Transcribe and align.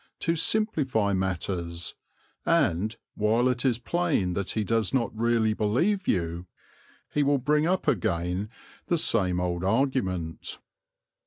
to 0.19 0.35
simplify 0.35 1.13
matters, 1.13 1.93
and, 2.43 2.95
while 3.13 3.47
it 3.47 3.63
is 3.63 3.77
plain 3.77 4.33
that 4.33 4.49
he 4.49 4.63
does 4.63 4.95
not 4.95 5.15
really 5.15 5.53
believe 5.53 6.07
you, 6.07 6.47
he 7.11 7.21
will 7.21 7.37
bring 7.37 7.67
up 7.67 7.87
again 7.87 8.49
the 8.87 8.97
same 8.97 9.39
old 9.39 9.63
argument. 9.63 10.57